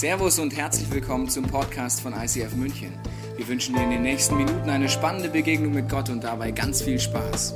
[0.00, 2.90] Servus und herzlich willkommen zum Podcast von ICF München.
[3.36, 6.80] Wir wünschen dir in den nächsten Minuten eine spannende Begegnung mit Gott und dabei ganz
[6.80, 7.52] viel Spaß.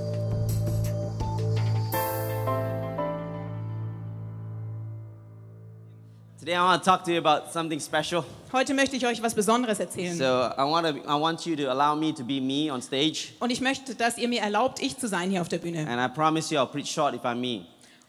[6.38, 8.22] Today I want to talk to you about something special.
[8.52, 10.14] Heute möchte ich euch was Besonderes erzählen.
[10.14, 13.32] So I want to I want you to allow me to be me on stage,
[13.40, 15.86] Und ich möchte, dass ihr mir erlaubt, ich zu sein hier auf der Bühne.
[15.88, 17.64] and I promise you I'll preach short if I'm me.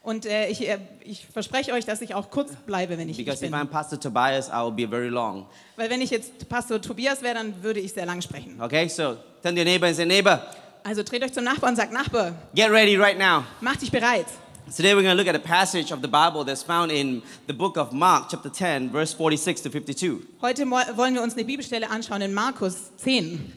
[0.06, 3.44] Und äh, ich, äh, ich verspreche euch, dass ich auch kurz bleibe, wenn ich Because
[3.44, 3.60] if bin.
[3.60, 5.48] I'm Pastor Tobias, I will be very long.
[5.76, 8.62] Weil wenn ich jetzt Pastor Tobias wäre, dann würde ich sehr lang sprechen.
[8.62, 10.40] Okay, so turn to your neighbor and say, neighbor,
[10.84, 13.44] Also dreht euch zum Nachbarn und sagt, Nachbar, get ready right now.
[13.62, 14.28] mach dich bereit.
[14.76, 17.54] Today we're going to look at a passage of the Bible that's found in the
[17.54, 20.22] book of Mark, chapter 10, verse 46 to 52.
[20.42, 23.54] Heute mo- wollen wir uns eine Bibelstelle anschauen in Markus 10.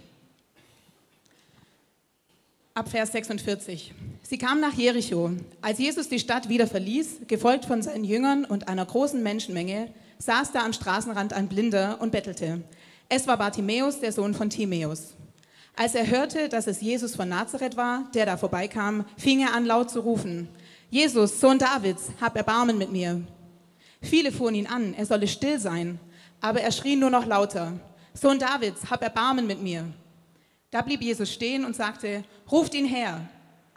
[2.78, 3.92] Ab Vers 46.
[4.23, 5.32] Sie kamen nach Jericho.
[5.60, 10.52] Als Jesus die Stadt wieder verließ, gefolgt von seinen Jüngern und einer großen Menschenmenge, saß
[10.52, 12.62] da am Straßenrand ein Blinder und bettelte.
[13.09, 15.15] Es war Bartimäus, der Sohn von Timäus.
[15.74, 19.66] Als er hörte, dass es Jesus von Nazareth war, der da vorbeikam, fing er an
[19.66, 20.49] laut zu rufen.
[20.88, 23.23] Jesus, Sohn Davids, hab Erbarmen mit mir.
[24.01, 25.99] Viele fuhren ihn an, er solle still sein,
[26.40, 27.73] aber er schrie nur noch lauter.
[28.15, 29.93] Sohn Davids, hab Erbarmen mit mir.
[30.71, 33.29] Da blieb Jesus stehen und sagte, ruft ihn her.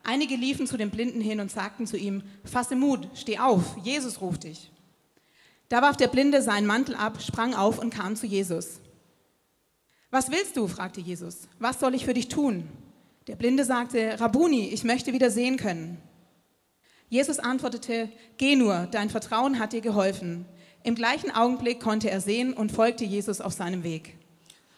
[0.03, 4.19] Einige liefen zu dem Blinden hin und sagten zu ihm, fasse Mut, steh auf, Jesus
[4.19, 4.71] ruft dich.
[5.69, 8.81] Da warf der Blinde seinen Mantel ab, sprang auf und kam zu Jesus.
[10.09, 10.67] Was willst du?
[10.67, 11.47] fragte Jesus.
[11.59, 12.67] Was soll ich für dich tun?
[13.27, 15.97] Der Blinde sagte, Rabuni, ich möchte wieder sehen können.
[17.07, 20.45] Jesus antwortete, Geh nur, dein Vertrauen hat dir geholfen.
[20.83, 24.17] Im gleichen Augenblick konnte er sehen und folgte Jesus auf seinem Weg.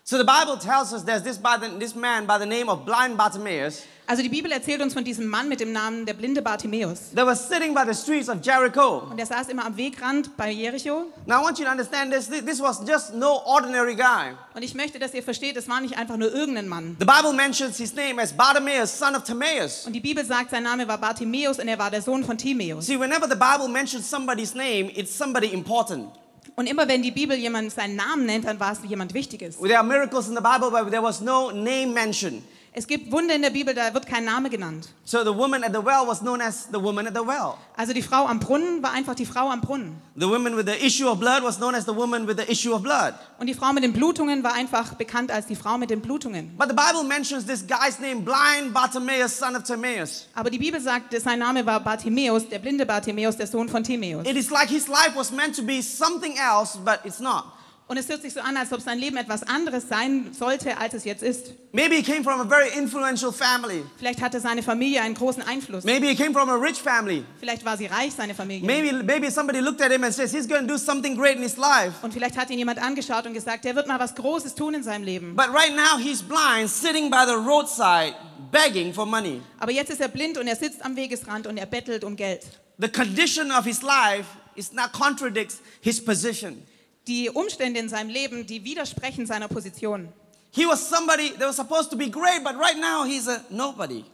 [0.05, 2.85] So the Bible tells us there's this, by the, this man by the name of
[2.85, 6.41] blind Bartimaeus Also die Bibel erzählt uns von diesem Mann mit dem Namen der blinde
[6.41, 7.11] Bartimäus.
[7.15, 9.07] that was sitting by the streets of Jericho.
[9.09, 11.05] Und er saß immer am Wegrand bei Jericho.
[11.25, 12.27] Now I want you to understand this.
[12.27, 14.33] This was just no ordinary guy.
[14.53, 16.97] Und ich möchte, dass ihr versteht, es war nicht einfach nur irgendein Mann.
[16.99, 19.85] The Bible mentions his name as Bartimaeus, son of Timaeus.
[19.87, 22.87] Und die Bibel sagt, sein Name war Bartimäus und er war der Sohn von Timäus.
[22.87, 26.09] See, whenever the Bible mentions somebody's name, it's somebody important.
[26.55, 29.57] Und immer wenn die Bibel jemand seinen Namen nennt, dann war es jemand Wichtiges.
[29.57, 32.43] There are miracles in the Bible, but there was no name mentioned.
[32.75, 34.89] Es gibt Wunder in der Bibel, da wird kein Name genannt.
[35.05, 37.53] So the woman at the well was known as the woman at the well.
[37.77, 40.01] Also die Frau am Brunnen war einfach die Frau am Brunnen.
[40.15, 42.73] The woman with the issue of blood was known as the woman with the issue
[42.73, 43.13] of blood.
[43.37, 46.57] Und die Frau mit den Blutungen war einfach bekannt als die Frau mit den Blutungen.
[46.57, 50.27] But the Bible mentions this guy's name, blind Bartimaeus, son of Timaeus.
[50.33, 54.25] Aber die Bibel sagt, sein Name war Bartimäus, der blinde Bartimäus, der Sohn von Timäus.
[54.27, 57.43] It is like his life was meant to be something else, but it's not.
[57.93, 60.95] Und es hört sich so an, als ob sein Leben etwas anderes sein sollte, als
[60.95, 61.53] es jetzt ist.
[61.73, 63.83] Maybe he came from a very influential family.
[63.99, 65.83] Vielleicht hatte seine Familie einen großen Einfluss.
[65.83, 67.23] Maybe he came from a rich family.
[67.39, 68.65] Vielleicht war sie reich, seine Familie.
[68.65, 71.43] Maybe, maybe somebody looked at him and says he's going to do something great in
[71.43, 71.93] his life.
[72.01, 74.81] Und vielleicht hat ihn jemand angeschaut und gesagt, der wird mal was Großes tun in
[74.81, 75.35] seinem Leben.
[75.35, 78.15] But right now he's blind, sitting by the roadside,
[78.51, 79.39] begging for money.
[79.59, 82.41] Aber jetzt ist er blind und er sitzt am Wegesrand und er bettelt um Geld.
[82.79, 84.25] The condition of his life
[84.55, 86.63] is now contradicts his position.
[87.07, 90.09] Die Umstände in seinem Leben, die widersprechen seiner Position.
[90.51, 94.05] He was somebody that was supposed to be great, but right now he's a nobody.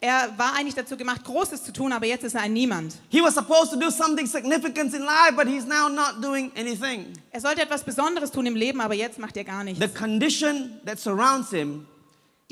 [0.00, 2.94] Er war eigentlich dazu gemacht, Großes zu tun, aber jetzt ist er ein Niemand.
[3.08, 7.12] He was supposed to do something significant in life, but he's now not doing anything.
[7.30, 9.78] Er sollte etwas Besonderes tun im Leben, aber jetzt macht er gar nichts.
[9.78, 11.86] The condition that surrounds him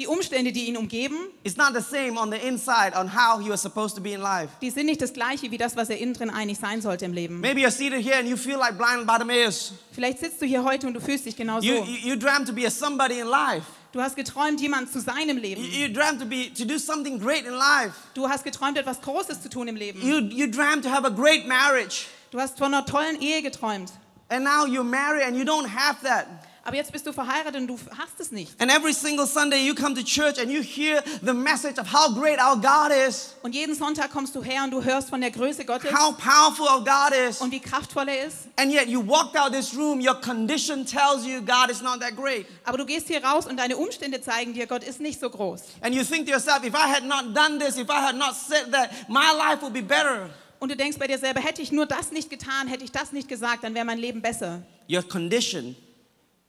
[0.01, 3.51] Die Umstände, die ihn umgeben, is not the same on the inside on how he
[3.51, 4.49] was supposed to be in life.
[4.63, 7.13] die sind nicht das gleiche wie das, was er innen drin eigentlich sein sollte im
[7.13, 7.39] Leben.
[7.39, 9.75] Maybe you're seated here and you feel like blind Bartimaeus.
[9.93, 11.85] Vielleicht sitzt du hier heute und du fühlst dich genau You, so.
[11.85, 13.67] you, you dreamt to be a somebody in life.
[13.93, 15.65] Du hast geträumt, jemand zu sein im You, Leben.
[15.65, 17.93] you dreamt to be to do something great in life.
[18.15, 20.01] Du hast geträumt, etwas Großes zu tun im Leben.
[20.01, 22.07] You, you dreamt to have a great marriage.
[22.31, 23.93] Du hast von einer tollen Ehe geträumt.
[24.31, 26.27] And now you're married and you don't have that.
[26.71, 28.53] Aber jetzt bist du verheiratet und du hast es nicht.
[28.61, 32.15] And every single Sunday you come to church and you hear the message of how
[32.15, 35.33] great our God is, Und jeden Sonntag kommst du her und du hörst von der
[35.33, 37.41] Größe Gottes how powerful our God is.
[37.41, 38.37] und wie kraftvoll er ist.
[38.55, 42.15] And yet you walked out this room, your condition tells you God is not that
[42.15, 42.47] great.
[42.65, 45.63] Aber du gehst hier raus und deine Umstände zeigen dir, Gott ist nicht so groß.
[45.81, 48.37] And you think to yourself, if I had not done this, if I had not
[48.37, 50.31] said that, my life would be better.
[50.61, 53.11] Und du denkst bei dir selber, hätte ich nur das nicht getan, hätte ich das
[53.11, 54.63] nicht gesagt, dann wäre mein Leben besser.
[54.89, 55.75] Your condition,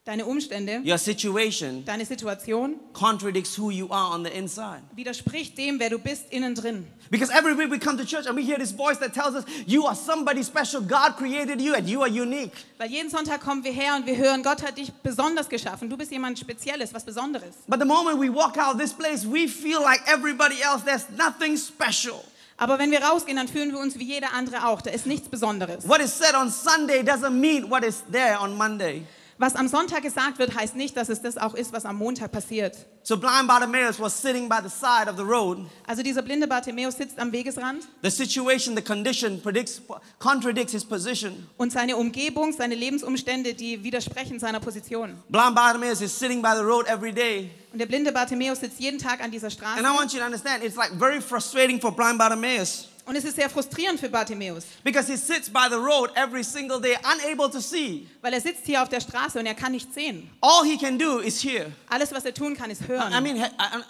[0.04, 4.82] Deine Umstände, your situation deine Situation contradicts who you are on the inside.
[4.96, 6.88] widerspricht dem, wer du bist innen drin.
[7.08, 9.44] Because every week we come to church and we hear this voice that tells us,
[9.64, 10.80] you are somebody special.
[10.80, 12.50] God created you and you are unique.
[12.78, 15.88] Weil jeden Sonntag kommen wir her und wir hören, Gott hat dich besonders geschaffen.
[15.88, 17.54] Du bist jemand Spezielles, was Besonderes.
[17.68, 20.82] But the moment we walk out of this place, we feel like everybody else.
[20.84, 22.24] There's nothing special.
[22.56, 24.82] Aber wenn wir rausgehen, dann fühlen wir uns wie jeder andere auch.
[24.82, 25.88] Da ist nichts Besonderes.
[25.88, 29.04] What is said on Sunday doesn't mean what is there on Monday.
[29.42, 32.30] Was am Sonntag gesagt wird, heißt nicht, dass es das auch ist, was am Montag
[32.30, 32.76] passiert.
[33.02, 35.66] So blind Bartimaeus was sitting by the side of the road.
[35.84, 39.82] Also dieser blinde Bartimäus sitzt am Wegesrand The situation, the condition predicts,
[40.20, 41.48] contradicts his position.
[41.56, 45.20] und seine Umgebung, seine Lebensumstände, die widersprechen seiner Position.
[45.28, 47.50] Blind Bartimaeus is sitting by the road every day.
[47.72, 49.80] Und der blinde Bartimäus sitzt jeden Tag an dieser And Straße.
[49.80, 53.34] I want you to understand, it's like very frustrating for blind Bartimaeus Und es ist
[53.36, 57.60] sehr frustrierend für Bartimäus, because he sits by the road every single day, unable to
[57.60, 58.06] see.
[58.20, 60.30] weil er sitzt hier auf der Straße und er kann nicht sehen.
[60.40, 61.72] All he can do is hear.
[61.88, 63.12] Alles, was er tun kann, ist hören.
[63.12, 63.48] I mean, I,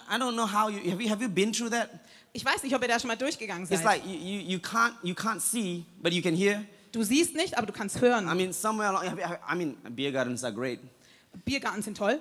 [0.09, 1.89] I don't know how you have, you have you been through that?
[2.33, 3.85] ich weiß nicht, ob ihr da schon mal durchgegangen It's seid.
[3.85, 6.63] like you, you, you can't you can't see, but you can hear.
[6.91, 8.27] Du siehst nicht, aber du kannst hören.
[8.27, 10.79] I mean, somewhere along, I mean, beer gardens are great.
[11.45, 12.19] Biergarten sind toll.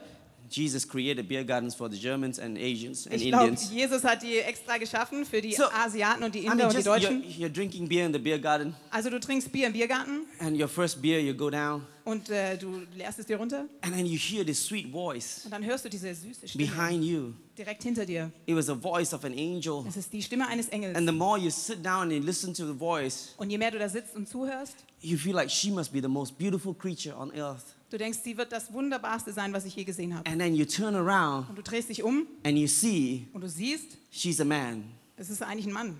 [0.54, 3.70] Jesus created beer gardens for the Germans and Asians and Ich glaube, Indians.
[3.72, 6.76] Jesus hat die extra geschaffen für die So, Asiaten und die I mean, und die
[6.76, 10.26] just you're, you're drinking beer in the beer garden, Also du trinkst Bier im Biergarten
[10.38, 13.94] and your first beer, you go down, und äh, du leerst es dir runter and
[13.96, 17.32] then you hear this sweet voice und dann hörst du diese süße Stimme behind you.
[17.56, 18.30] direkt hinter dir.
[18.46, 19.82] It was a voice of an angel.
[19.84, 20.96] Das ist die Stimme eines Engels.
[20.96, 23.78] And the more you sit down and listen to the voice, Und je mehr du
[23.78, 27.30] da sitzt und zuhörst, you feel like she must be the most beautiful creature on
[27.32, 27.64] earth.
[27.92, 30.28] Du denkst, sie wird das Wunderbarste sein, was ich je gesehen habe.
[30.28, 33.48] And then you turn around Und du drehst dich um and you see und du
[33.48, 34.84] siehst, she's a man.
[35.16, 35.98] es ist eigentlich ein Mann.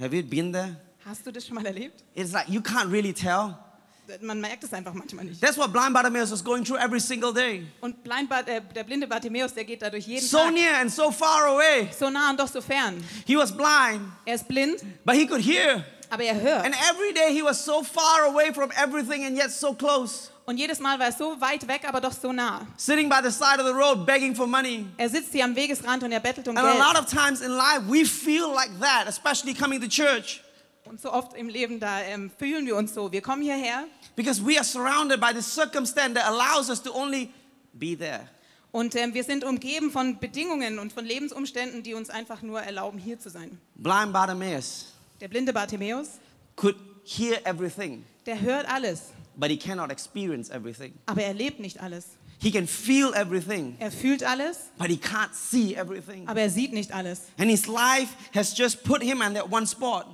[0.00, 0.76] Have you been there?
[1.04, 2.04] Hast du das schon mal erlebt?
[2.14, 3.56] It's like you can't really tell.
[4.22, 5.40] Man merkt es einfach manchmal nicht.
[5.40, 7.64] That's what blind Bartimaeus was going through every single day.
[7.80, 10.52] Und Blind Bart, äh, der blinde Bartimäus, der geht dadurch jeden So Tag.
[10.52, 11.88] near and so far away.
[11.96, 13.02] So nah und doch so fern.
[13.24, 15.84] He was blind, Er ist blind, but he could hear.
[16.10, 16.64] aber er hört.
[16.64, 20.30] And every day he was so far away from everything and yet so close.
[20.50, 22.66] Und jedes Mal war er so weit weg, aber doch so nah.
[22.76, 24.84] Sitting by the side of the road begging for money.
[24.96, 27.04] Er sitzt hier am Wegesrand und er bettelt um And a lot Geld.
[27.04, 30.42] of times in life we feel like that, especially coming to church,
[30.86, 33.12] Und so oft im Leben, da ähm, fühlen wir uns so.
[33.12, 33.84] Wir kommen hierher
[34.16, 37.30] because we are surrounded by this circumstance that allows us to only
[37.72, 38.26] be there.
[38.72, 42.98] und ähm, wir sind umgeben von Bedingungen und von Lebensumständen, die uns einfach nur erlauben,
[42.98, 43.56] hier zu sein.
[43.76, 44.86] Blind Bartimaeus
[45.20, 46.18] Der blinde Bartimäus,
[46.56, 46.74] could
[47.04, 50.94] hear everything, der hört alles, but he cannot experience everything.
[51.06, 52.06] aber er lebt nicht alles.
[52.42, 56.26] He can feel everything, Er fühlt alles, but he can't see everything.
[56.26, 57.22] aber er sieht nicht alles.
[57.38, 60.06] And his life has just put him in that one spot.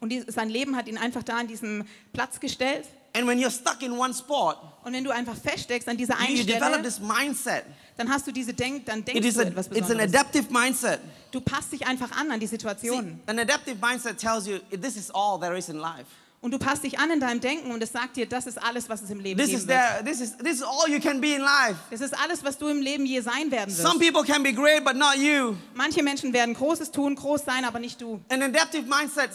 [0.00, 2.86] Und die, sein Leben hat ihn einfach da an diesem Platz gestellt.
[3.16, 6.36] And when you're stuck in one spot, Und wenn du einfach feststeckst an dieser einen
[6.36, 7.64] you develop Stelle, this mindset.
[7.96, 10.50] dann hast du diese Denk, dann It denkst is du a, etwas it's an adaptive
[10.50, 11.00] mindset.
[11.30, 13.20] Du passt dich einfach an an die See, Situation.
[13.26, 16.06] an adaptive mindset tells you this is all there is in life.
[16.44, 18.86] Und du passt dich an in deinem Denken und es sagt dir, das ist alles,
[18.90, 19.78] was es im Leben This geben is wird.
[19.78, 20.04] there.
[20.04, 21.76] This is this is all you can be in life.
[21.90, 24.12] Das ist alles, was du im Leben je sein werden Some wirst.
[24.12, 25.56] people can be great, but not you.
[25.72, 28.20] Manche Menschen werden Großes tun, groß sein, aber nicht du.
[28.28, 29.30] An adaptive mindset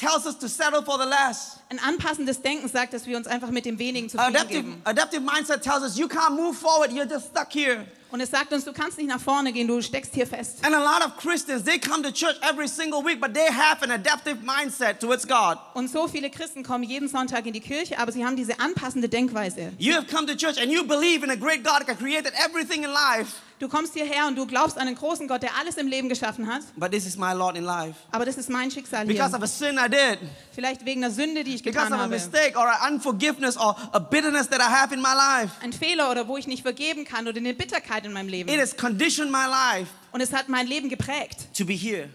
[0.00, 1.58] tells us to settle for the less.
[1.72, 4.82] Ein anpassendes Denken sagt, dass wir uns einfach mit dem Wenigen zufrieden Adaptive, geben.
[4.84, 6.90] adaptive mindset tells us you can't move forward.
[6.90, 7.86] You're just stuck here.
[8.10, 10.58] Und es sagt uns, du kannst nicht nach vorne gehen, du steckst hier fest.
[10.66, 13.82] And a lot of Christians, they come to church every single week, but they have
[13.82, 15.56] an adaptive mindset towards God.
[15.72, 19.08] Und so viele Christen kommen jeden Sonntag in die Kirche, aber sie haben diese anpassende
[19.08, 19.72] Denkweise.
[19.78, 22.84] You have come to church and you believe in a great God that created everything
[22.84, 23.36] in life.
[23.62, 26.52] Du kommst hierher und du glaubst an einen großen Gott, der alles im Leben geschaffen
[26.52, 26.62] hat.
[26.74, 27.94] But this is my lot in life.
[28.10, 29.36] Aber das ist mein Schicksal Because hier.
[29.36, 30.18] of a sin I did,
[30.52, 32.14] Vielleicht wegen einer Sünde, die ich because getan of a habe.
[32.14, 35.52] mistake or an unforgiveness or a bitterness that I have in my life.
[35.62, 38.60] Ein Fehler oder wo ich nicht vergeben kann oder eine Bitterkeit in meinem It Leben.
[38.60, 42.08] has conditioned my life Und es hat mein Leben geprägt, to be here.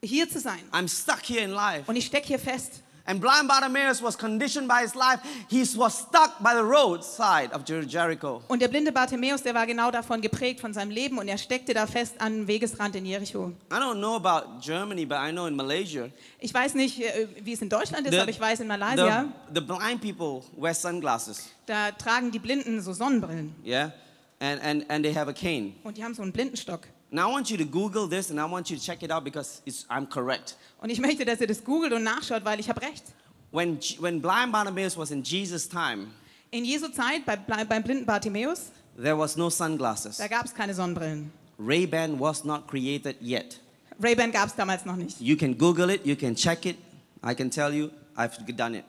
[0.00, 0.60] hier zu sein.
[0.70, 1.82] I'm stuck here in life.
[1.88, 2.83] Und ich stecke hier fest.
[3.06, 5.20] And blind Bartimaeus was conditioned by his life.
[5.50, 8.42] He was stuck by the roadside of Jer- Jericho.
[8.48, 11.18] Und der blinde Bartimäus, der war genau davon geprägt, von seinem Leben.
[11.18, 13.52] Und er steckte da fest an dem Wegesrand in Jericho.
[13.70, 16.08] I don't know about Germany, but I know in Malaysia,
[16.38, 19.26] Ich weiß nicht, äh, wie es in Deutschland ist, the, aber ich weiß, in Malaysia,
[19.52, 21.50] the, the blind people wear sunglasses.
[21.66, 23.54] da tragen die Blinden so Sonnenbrillen.
[23.64, 23.92] Yeah?
[24.40, 25.74] And, and, and they have a cane.
[25.84, 26.88] Und die haben so einen Blindenstock.
[27.14, 29.22] Now I want you to Google this and I want you to check it out
[29.22, 30.56] because it's, I'm correct.
[30.82, 33.04] Und ich möchte, dass ihr das googelt und nachschaut, weil ich habe recht.
[33.52, 36.08] When, when blind Bartimaeus was in Jesus' time,
[36.50, 40.16] In Jesu Zeit, bei, beim blinden Bartimäus, there was no sunglasses.
[40.16, 41.32] da gab es keine Sonnenbrillen.
[41.56, 43.60] Ray-Ban was not created yet.
[44.00, 45.20] Ray-Ban gab es damals noch nicht.
[45.20, 46.76] You can Google it, you can check it.
[47.22, 48.84] I can tell you, I've done it.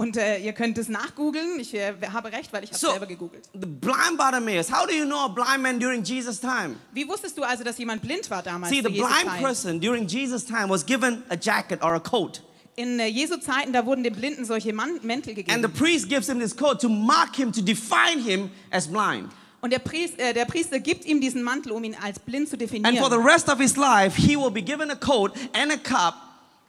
[0.00, 1.60] Und äh, ihr könnt es nachgoogeln.
[1.60, 3.44] Ich äh, habe recht, weil ich habe So, selber gegoogelt.
[3.52, 6.76] the blind Bartimaeus, how do you know a blind man during Jesus' time?
[6.92, 9.40] Wie wusstest du also, dass jemand blind war damals See, the blind Zeit?
[9.42, 12.42] person during Jesus' time was given a jacket or a coat.
[12.76, 15.72] In äh, Jesu Zeiten, da wurden den Blinden solche Man Mäntel And the gegeben.
[15.74, 19.30] priest gives him this coat to mark him, to define him as blind.
[19.60, 22.54] Und der Priester, äh, der Priester gibt ihm diesen Mantel, um ihn als blind zu
[22.56, 23.22] And for the definieren.
[23.26, 26.14] rest of his life, he will be given a coat and a cup,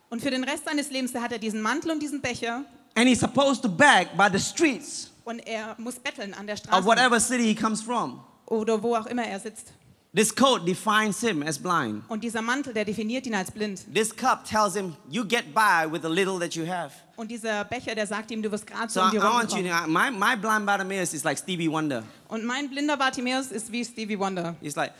[0.09, 3.19] Und für den Rest seines Lebens, hat er diesen Mantel und diesen Becher and he's
[3.19, 7.43] supposed to beg by the streets und er muss betteln an der of whatever city
[7.43, 8.21] he comes from.
[8.45, 9.73] oder wo auch immer er sitzt.
[10.13, 12.03] This coat defines him as blind.
[12.09, 13.85] Und dieser Mantel, der definiert ihn als blind.
[13.93, 16.91] This cup tells him, you get by with the little that you have.
[17.15, 19.37] Und dieser Becher, der sagt ihm, du wirst gerade So so um I, die Runden
[19.37, 22.03] want you my, my blind Bartimaeus is like Stevie Wonder.
[22.27, 24.55] Und mein blinder Bartimäus ist wie Stevie Wonder.
[24.61, 24.91] It's like,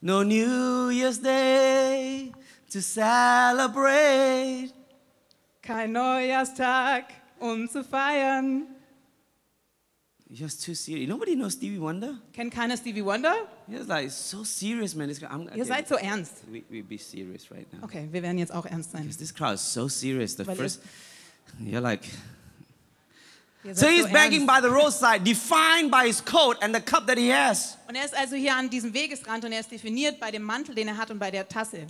[0.00, 2.32] no New Year's Day
[2.72, 4.72] to celebrate.
[5.62, 7.04] Kein Neujahrstag,
[7.38, 8.66] um zu feiern.
[10.28, 11.08] You're just too serious.
[11.08, 12.18] Nobody knows Stevie Wonder.
[12.32, 13.32] Kennt keiner Stevie Wonder?
[13.68, 15.10] He's like so serious, man.
[15.10, 16.32] I'm, Ihr seid so ernst.
[16.50, 17.84] we, we be serious right now.
[17.84, 19.02] Okay, wir werden jetzt auch ernst sein.
[19.02, 20.34] Because this crowd is so serious.
[20.34, 20.80] The Weil first,
[21.60, 22.04] you're like,
[23.74, 24.62] so he's so begging ernst.
[24.62, 27.76] by the roadside, defined by his coat and the cup that he has.
[27.86, 30.74] Und er ist also hier an diesem Wegesrand und er ist definiert bei dem Mantel,
[30.74, 31.86] den er hat und bei der Tasse.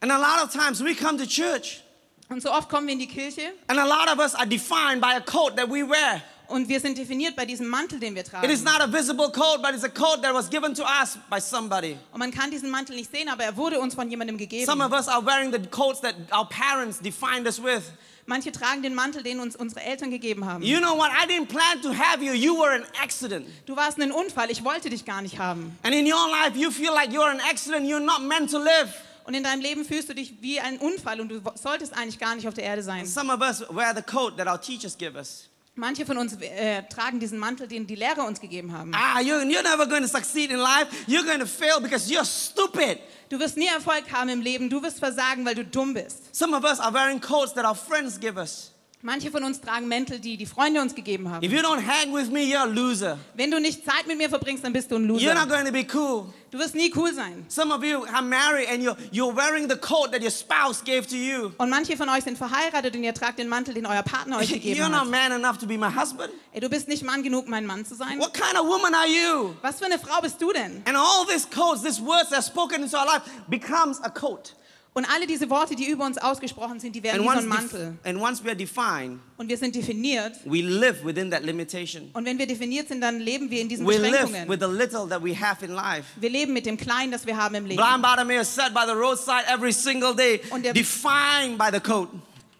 [0.00, 1.82] And a lot of times we come to church,
[2.28, 5.00] Und so oft kommen wir in die Kirche and a lot of us are defined
[5.00, 6.22] by a coat that we wear.
[6.48, 8.50] und wir sind definiert bei diesem Mantel, den wir It tragen.
[8.50, 11.40] is not a visible coat, but it's a coat that was given to us by
[11.40, 11.96] somebody.
[12.12, 14.64] Und man kann diesen Mantel nicht sehen, aber er wurde uns von jemandem gegeben.
[14.66, 17.82] Some of us are wearing the coats that our parents defined us with.
[18.28, 20.62] Manche tragen den Mantel, den uns unsere Eltern gegeben haben.
[20.64, 21.10] You know what?
[21.12, 22.32] I didn't plan to have you.
[22.32, 23.46] You were an accident.
[23.66, 25.78] Du warst ein Unfall, ich wollte dich gar nicht haben.
[25.84, 27.86] And in your life, you feel like you're an accident.
[27.88, 28.92] You're not meant to live.
[29.26, 32.36] Und in deinem Leben fühlst du dich wie ein Unfall und du solltest eigentlich gar
[32.36, 33.04] nicht auf der Erde sein.
[33.06, 35.48] Some of us wear the coat that our teachers give us.
[35.74, 38.92] Manche von uns äh, tragen diesen Mantel, den die Lehrer uns gegeben haben.
[38.94, 40.86] Ah, you're, you're never going to succeed in life.
[41.06, 42.98] You're going to fail because you're stupid.
[43.28, 46.34] Du wirst nie Erfolg haben im Leben, du wirst versagen, weil du dumm bist.
[46.34, 48.72] Some of us are wearing coats that our friends give us.
[49.06, 51.44] Manche von uns tragen Mäntel, die die Freunde uns gegeben haben.
[51.46, 53.16] If you don't hang with me, you're a loser.
[53.34, 55.46] Wenn du nicht Zeit mit mir verbringst, dann bist du ein You're not Loser.
[55.46, 56.24] going to be cool.
[56.50, 57.46] Du wirst nie cool sein.
[57.46, 61.06] Some of you are married and you're, you're wearing the coat that your spouse gave
[61.06, 61.52] to you.
[61.58, 64.48] Und manche von euch sind verheiratet und ihr tragt den Mantel, den euer Partner euch
[64.50, 65.08] You're gegeben not hat.
[65.08, 66.30] man enough to be my husband.
[66.52, 68.18] Ey, du bist nicht Mann genug, mein Mann zu sein.
[68.18, 69.54] What kind of woman are you?
[69.62, 70.82] Was für eine Frau bist du denn?
[70.84, 74.56] And all these codes, these words that are spoken into our life becomes a coat.
[74.96, 77.98] Und alle diese Worte, die über uns ausgesprochen sind, die werden wie so ein Mantel.
[78.02, 80.32] and once we are defined, Und wir sind definiert.
[80.46, 82.08] we live within that limitation.
[82.14, 84.48] Und wenn wir definiert sind, dann leben wir in diesen We live Beschränkungen.
[84.48, 86.04] with the little that we have in life.
[86.18, 87.76] Wir leben mit dem Kleinen, das wir haben im Leben.
[87.76, 90.40] Blind Bartimaeus sat by the roadside every single day,
[90.72, 92.08] defined by the coat.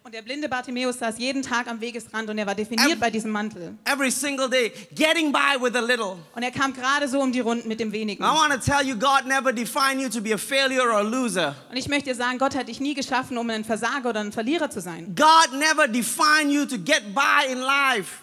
[0.07, 3.11] Und der blinde Bartimäus saß jeden Tag am Wegesrand und er war definiert Em- bei
[3.11, 3.75] diesem Mantel.
[3.85, 6.19] Every single day, getting by with a little.
[6.37, 8.23] Und er kam gerade so um die Runden mit dem Wenigen.
[8.23, 11.01] I want to tell you, God never defined you to be a failure or a
[11.01, 11.57] loser.
[11.73, 14.31] Und ich möchte dir sagen, Gott hat dich nie geschaffen, um ein Versager oder ein
[14.31, 15.13] Verlierer zu sein.
[15.17, 18.19] God never defined you to get by in life.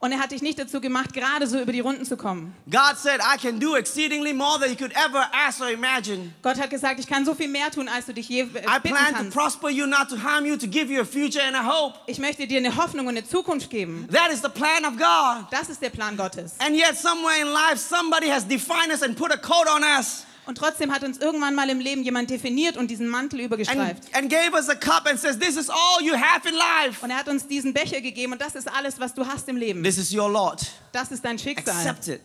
[0.00, 2.54] Und er hat dich nicht dazu gemacht, gerade so über die Runden zu kommen.
[2.70, 6.32] God said, I can do exceedingly more than you could ever ask or imagine.
[6.40, 8.46] Gott hat gesagt, ich kann so viel mehr tun, als du dich je äh, I
[8.80, 9.36] bitten plan to kannst.
[9.36, 11.98] prosper you, not to harm you, to give you a future and a hope.
[12.06, 14.06] Ich möchte dir eine Hoffnung und eine Zukunft geben.
[14.12, 15.46] That is the plan of God.
[15.50, 16.54] Das ist der Plan Gottes.
[16.60, 20.24] And yet, somewhere in life, somebody has defined us and put a coat on us
[20.48, 24.04] Und trotzdem hat uns irgendwann mal im Leben jemand definiert und diesen Mantel übergestreift.
[24.14, 27.04] and gave us a cup and says, This is all you have in life.
[27.04, 29.58] Und er hat uns diesen Becher gegeben und das ist alles, was du hast im
[29.58, 29.82] Leben.
[29.82, 30.62] This is your lot.
[30.92, 31.74] Das ist dein Schicksal.
[31.76, 32.20] Accept it.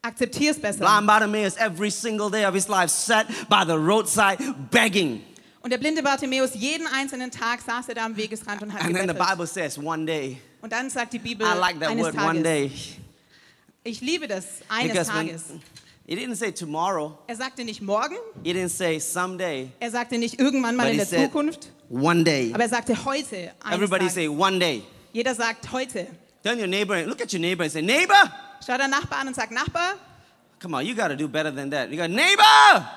[0.00, 0.78] Akzeptier es besser.
[0.78, 4.38] Blind Bartimaeus, every single day of his life, sat by the roadside
[4.70, 5.22] begging.
[5.60, 8.94] Und der blinde Bartimäus, jeden einzelnen Tag saß er da am Wegesrand und hat And
[8.96, 9.28] then the gebettelt.
[9.28, 10.38] Bible says, One day.
[10.62, 12.42] Und dann sagt die Bibel, I like that eines word, one Tages.
[12.42, 12.72] day.
[13.84, 15.42] Ich liebe das, eines Because when, Tages.
[16.08, 20.40] He didn't say tomorrow, Er sagte nicht morgen, he didn't say someday, er sagte nicht
[20.40, 22.50] irgendwann mal but in der said Zukunft, one day.
[22.54, 24.14] aber er sagte heute, Everybody Tages.
[24.14, 24.82] say one day.
[25.12, 26.06] Jeder sagt heute.
[26.42, 28.14] Turn your neighbor and look at your neighbor and say, Neighbor,
[28.64, 29.94] Schau deinen Nachbar an und sag, Nachbar,
[30.58, 31.90] come on, you got to do better than that.
[31.90, 32.88] You got, Neighbor,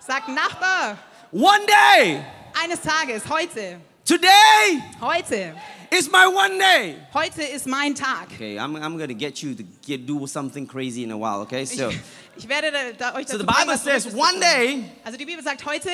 [0.00, 0.96] sag Nachbar,
[1.30, 5.54] one day, eines Tages, heute, today heute,
[5.92, 6.96] is my one day.
[7.14, 8.28] heute ist mein Tag.
[8.34, 11.40] Okay, I'm, I'm going to get you to get, do something crazy in a while,
[11.42, 11.64] okay?
[11.64, 11.90] So,
[12.38, 15.90] Ich, werde da, euch so the Bible says one day, Also die Bibel sagt heute,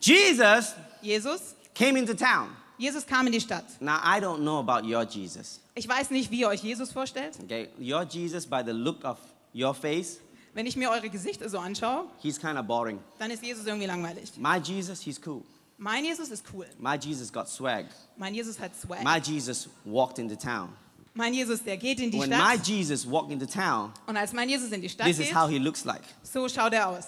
[0.00, 2.48] Jesus Jesus, came into town.
[2.78, 3.64] Jesus kam in die Stadt.
[3.80, 7.36] Now, I don't know about your Jesus, Ich weiß nicht, wie ihr euch Jesus vorstellt.
[7.42, 7.68] okay?
[7.78, 9.18] Your Jesus, by the look of
[9.54, 10.18] your face,
[10.54, 12.98] Wenn ich mir eure Gesichter so anschaue, he's kind of boring.
[13.18, 14.32] dann ist Jesus irgendwie langweilig.
[14.36, 15.42] My Jesus, he's cool.
[15.76, 16.66] Mein Jesus ist cool.
[16.78, 17.86] My Jesus got swag.
[18.16, 19.02] Mein Jesus hat Swag.
[19.04, 20.70] My Jesus walked into town.
[21.18, 22.68] Mein Jesus, der geht in die When my Stadt.
[22.68, 25.48] Jesus walked into town, Und als mein Jesus in die Stadt this is geht, how
[25.48, 26.02] he looks like.
[26.22, 27.06] so schaut er aus.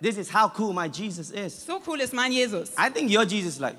[0.00, 1.66] This is how cool my Jesus is.
[1.66, 2.70] So cool ist mein Jesus.
[2.78, 3.76] I think your Jesus is like,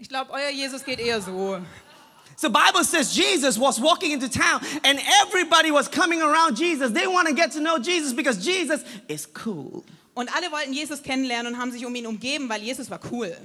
[0.00, 1.60] Ich glaube, euer Jesus geht eher so.
[2.36, 6.92] So Bible says Jesus was walking into town and everybody was coming around Jesus.
[6.92, 9.84] They want to get to know Jesus because Jesus is cool.
[10.14, 13.36] Und alle wollten Jesus kennenlernen und haben sich um ihn umgeben, weil Jesus war cool.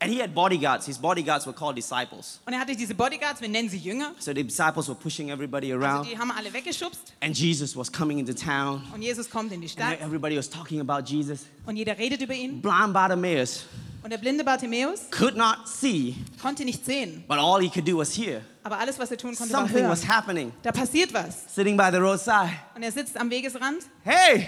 [0.00, 0.86] And he had bodyguards.
[0.86, 2.38] His bodyguards were called disciples.
[2.46, 4.12] Und er hatte diese Bodyguards, wir nennen sie Jünger.
[4.20, 6.00] So the disciples were pushing everybody around.
[6.06, 8.82] Also die haben alle weggeschubst And Jesus was coming into town.
[8.94, 11.46] und Jesus kommt in die And Stadt everybody was talking about Jesus.
[11.66, 12.62] und jeder redet über ihn.
[12.62, 13.64] Blind Bartimaeus
[14.04, 17.98] Und der blinde Bartimäus could not see, konnte nicht sehen, but all he could do
[17.98, 18.42] was hear.
[18.62, 20.52] aber alles, was er tun konnte, war Something was happening.
[20.62, 21.44] Da passiert was.
[21.52, 22.52] Sitting by the roadside.
[22.76, 23.82] Und er sitzt am Wegesrand.
[24.04, 24.46] Hey,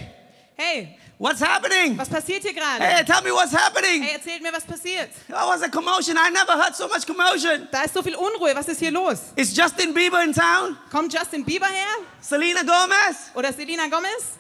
[0.61, 1.97] Hey, what's happening?
[1.97, 2.85] was passiert hier gerade?
[2.85, 4.03] Hey, tell me what's happening.
[4.03, 5.09] Hey, erzählt mir, was passiert.
[5.27, 6.19] There was a commotion.
[6.19, 7.67] I never heard so much commotion.
[7.73, 8.55] Da ist so viel Unruhe.
[8.55, 9.33] Was ist hier los?
[9.37, 10.77] Is Justin Bieber in town?
[10.91, 12.05] Kommt Justin Bieber her?
[12.21, 13.31] Selena Gomez?
[13.35, 14.39] Oder Selena Gomez?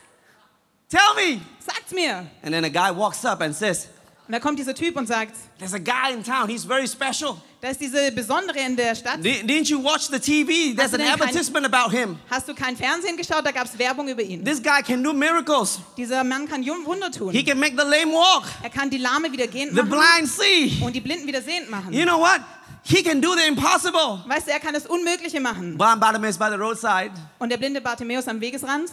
[0.91, 1.41] Tell me.
[1.59, 2.27] Sagt's mir.
[2.43, 3.89] And then a guy walks up and says,
[4.31, 6.49] Und da kommt dieser Typ und sagt, There's a guy in town.
[6.49, 7.35] He's very special.
[7.61, 9.19] da ist diese Besondere in der Stadt.
[9.25, 10.77] Di- Didn't you watch the TV?
[10.77, 12.17] There's Hast du an denn kein- advertisement about him.
[12.31, 13.45] Hast du kein Fernsehen geschaut?
[13.45, 14.45] Da gab's Werbung über ihn.
[14.45, 15.81] This guy can do miracles.
[15.97, 17.33] Dieser Mann kann Wunder tun.
[17.33, 20.29] He can make the lame walk, Er kann die Lahme wieder gehend the machen blind
[20.31, 20.81] see.
[20.81, 21.93] und die Blinden wieder sehend machen.
[21.93, 22.41] You know what?
[22.85, 24.23] He can do the impossible.
[24.29, 25.77] Weißt du, er kann das Unmögliche machen.
[25.77, 27.11] Blind Bartimaeus by the roadside.
[27.41, 28.91] Und der blinde Bartimäus am Wegesrand,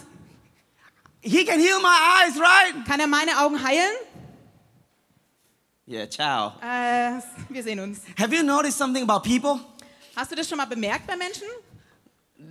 [1.20, 1.88] He can heal my
[2.24, 2.86] eyes, right?
[2.86, 3.90] kann er meine Augen heilen?
[5.88, 6.52] Yeah, ciao.
[6.60, 7.18] Äh,
[7.48, 8.00] wir sehen uns.
[8.18, 9.58] Have you noticed something about people?
[10.14, 11.46] Hast du das schon mal bemerkt bei Menschen?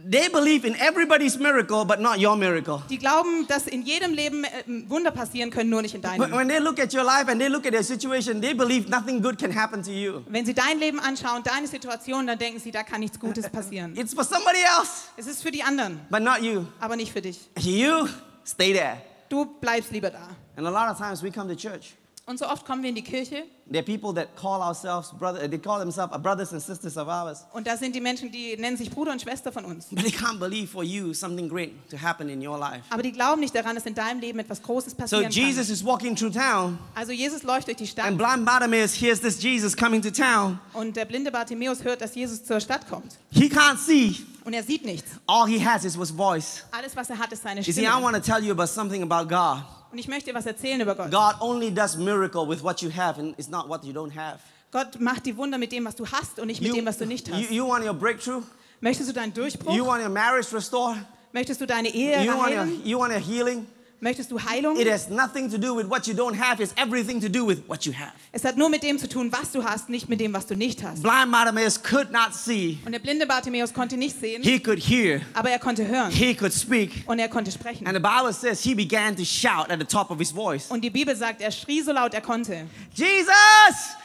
[0.09, 2.81] They believe in everybody's miracle, but not your miracle.
[2.89, 4.49] Die glauben, dass in jedem Leben äh,
[4.89, 6.31] Wunder passieren können, nur nicht in deinem.
[6.31, 9.21] when they look at your life and they look at their situation, they believe nothing
[9.21, 10.23] good can happen to you.
[10.27, 13.95] Wenn sie dein Leben anschauen, deine Situation, dann denken sie, da kann nichts Gutes passieren.
[13.95, 16.65] It's for somebody else, Es ist für die anderen, but not you.
[16.79, 17.39] aber nicht für dich.
[17.59, 18.07] You
[18.43, 18.97] stay there.
[19.29, 20.27] Du bleibst lieber da.
[20.55, 21.93] And a lot of times we come to church.
[22.29, 25.49] Und so oft kommen wir in die Kirche There are people that call ourselves brother.
[25.49, 28.77] They call themselves brothers and sisters of ours, und da sind die Menschen, die nennen
[28.77, 29.87] sich Bruder und Schwester von uns.
[29.91, 32.83] but they can't believe for you something great to happen in your life.
[32.89, 35.73] Aber die glauben nicht daran, dass in deinem Leben etwas Großes So passieren Jesus kann.
[35.73, 39.41] is walking through town, Also Jesus läuft durch die Stadt and blind Bartimaeus hears this
[39.41, 40.59] Jesus coming to town.
[40.73, 43.17] und der blinde Bartimäus hört, dass Jesus zur Stadt kommt.
[43.31, 44.15] He can't see.
[44.45, 45.11] Und er sieht nichts.
[45.27, 46.63] All he has is was voice.
[46.71, 48.01] Alles, was er hat, ist seine You see, I Stimme.
[48.01, 49.61] want to tell you about something about God.
[49.91, 51.11] Und ich möchte dir was erzählen über Gott.
[51.11, 54.39] God only does miracle with what you have, and it's not what you don't have.
[54.71, 57.05] Gott macht die Wunder mit dem, was du hast und nicht mit dem, was du
[57.05, 57.51] nicht you, hast.
[57.51, 58.43] you want your breakthrough?
[58.81, 59.73] Möchtest du deinen Durchbruch?
[59.73, 60.97] You want your marriage restored?
[61.31, 62.81] Möchtest du deine Ehe You want, your, heilen?
[62.85, 63.65] you want your healing?
[63.99, 64.77] Möchtest du Heilung?
[64.79, 67.63] It has nothing to do with what you don't have, it's everything to do with
[67.67, 68.11] what you have.
[68.31, 70.55] Es hat nur mit dem zu tun, was du hast, nicht mit dem, was du
[70.55, 71.01] nicht hast.
[71.01, 75.21] Blind Bartimaeus could not see, Und der blinde Bartimäus konnte nicht sehen, he could hear,
[75.33, 77.03] aber er konnte hören he could speak.
[77.07, 77.87] und er konnte sprechen.
[77.87, 80.81] And the Bible says he began to shout at the top of his voice Und
[80.83, 82.67] die Bibel sagt, er schrie so laut er konnte.
[82.93, 83.25] Jesus,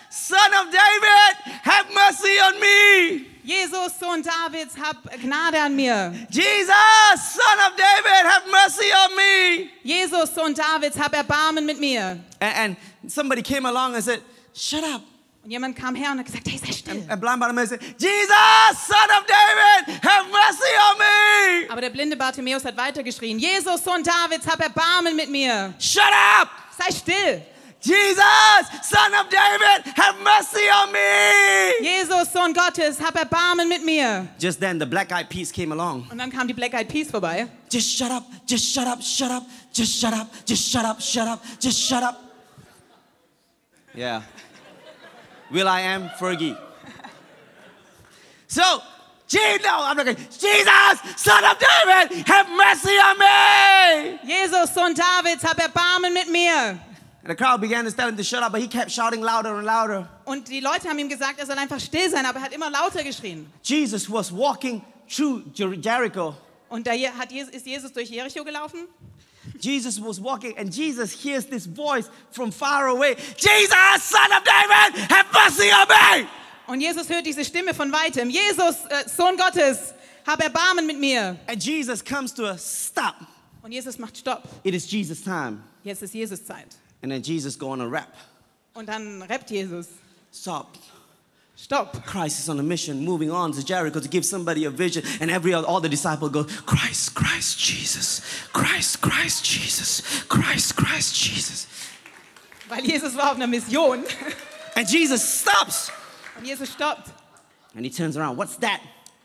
[0.08, 3.31] son of David, have mercy on me.
[3.44, 6.12] Jesus, Sohn Davids, hab Gnade an mir.
[6.30, 9.70] Jesus, son of David, have mercy on me.
[9.84, 12.20] Jesus, Sohn Davids, hab Erbarmen mit mir.
[12.40, 14.20] And, and somebody came along and said,
[14.54, 15.02] Shut up.
[15.44, 17.04] Und jemand kam her und hat gesagt, hey, sei still.
[17.08, 21.68] And blind Bartimaeus said, Jesus, son of David, have mercy on me.
[21.68, 25.74] Aber der blinde Bartimäus hat weitergeschrien, Jesus, Sohn Davids, hab Erbarmen mit mir.
[25.80, 26.04] Shut
[26.40, 26.48] up.
[26.78, 27.42] Sei still.
[27.82, 28.22] Jesus,
[28.82, 31.80] son of David, have mercy on me.
[31.82, 34.28] Jesus, Sohn Gottes, hab Erbarmen mit mir.
[34.38, 36.06] Just then, the black eyed peas came along.
[36.10, 37.48] Und dann kam die Black Eyed Peas vorbei.
[37.68, 41.26] Just shut up, just shut up, shut up, just shut up, just shut up, shut
[41.26, 42.20] up, just shut up.
[43.94, 44.22] Yeah.
[45.50, 46.56] Will I am Fergie.
[48.46, 48.62] So,
[49.26, 50.16] Je- no, I'm not going.
[50.16, 54.18] Jesus, son of David, have mercy on me.
[54.26, 56.78] Jesus, Sohn Davids, hab Erbarmen mit mir.
[57.24, 59.54] And the crowd began to tell him to shut up, but he kept shouting louder
[59.56, 60.08] and louder.
[60.24, 62.68] Und die Leute haben ihm gesagt, er soll einfach still sein, aber er hat immer
[62.70, 63.46] lauter geschrien.
[63.62, 66.34] Jesus was walking through Jer- Jericho.
[66.68, 68.88] Und da hat Jesus, ist Jesus durch Jericho gelaufen.
[69.60, 75.10] Jesus was walking, and Jesus hears this voice from far away Jesus, son of David,
[75.10, 76.26] have mercy on me.
[76.66, 78.30] Und Jesus hört diese Stimme von weitem.
[78.30, 79.94] Jesus, äh, Sohn Gottes,
[80.26, 81.36] hab Erbarmen mit mir.
[81.46, 83.14] And Jesus comes to a stop.
[83.62, 84.42] Und Jesus macht Stopp.
[84.64, 85.58] It is Jesus' time.
[85.84, 86.66] Jetzt ist Jesus Zeit.
[87.02, 88.14] And then Jesus go on a rap.
[88.74, 89.88] Und dann rappt Jesus.
[90.30, 90.78] Stop.
[91.56, 92.04] Stopp.
[92.06, 95.04] Christ is on a mission, moving on to Jericho to give somebody a vision.
[95.20, 98.20] And every all the disciples go, Christ, Christ, Jesus,
[98.52, 101.66] Christ, Christ, Jesus, Christ, Christ, Jesus.
[102.68, 104.04] Weil Jesus war auf einer Mission.
[104.74, 105.90] And Jesus stops.
[106.36, 107.10] Und Jesus stoppt.
[107.74, 108.36] And he turns around.
[108.36, 108.80] What's that?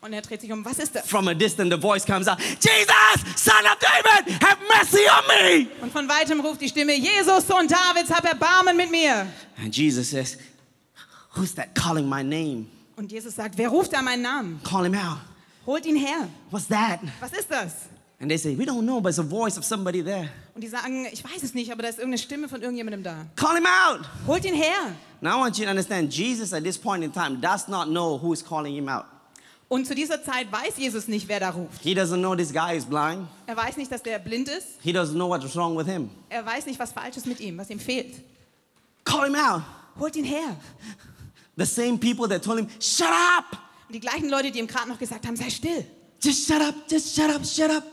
[0.07, 0.63] Und er dreht sich um.
[0.63, 1.05] Was ist das?
[1.05, 5.67] From a distance, the voice comes out, Jesus, son of David, have mercy on me.
[5.81, 9.27] Und von weitem ruft die Stimme, Jesus, Sohn Davids, hab Erbarmen mit mir.
[9.61, 10.37] And Jesus says,
[11.35, 12.67] Who's that calling my name?
[12.95, 14.61] Und Jesus sagt, wer ruft da meinen Namen?
[14.63, 15.19] Call him out.
[15.65, 16.29] Holt ihn her.
[16.51, 17.01] What's that?
[17.19, 17.89] Was ist das?
[18.21, 20.29] And they say, We don't know, but it's a voice of somebody there.
[20.55, 23.25] Und die sagen, ich weiß es nicht, aber da ist irgendeine Stimme von irgendjemandem da.
[23.35, 24.05] Call him out.
[24.25, 24.95] Holt ihn her.
[25.19, 28.17] Now I want you to understand Jesus at this point in time does not know
[28.17, 29.03] who is calling him out.
[29.69, 31.81] Und zu dieser Zeit weiß Jesus nicht, wer da ruft.
[31.81, 33.27] He doesn't know this guy is blind.
[33.45, 34.67] Er weiß nicht, dass der blind ist.
[34.81, 36.09] He doesn't know what's wrong with him.
[36.29, 38.15] Er weiß nicht, was falsch ist mit ihm, was ihm fehlt.
[39.03, 39.63] Call him out.
[39.99, 40.55] Holt ihn her.
[41.57, 43.57] The same people that told him, Shut up!
[43.87, 45.85] Und die gleichen Leute, die ihm gerade noch gesagt haben, sei still.
[46.21, 47.83] Just shut up, just shut up, shut up.